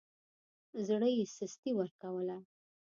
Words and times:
زړه 0.87 1.07
يې 1.15 1.23
سستي 1.37 1.71
ورکوله. 1.79 2.37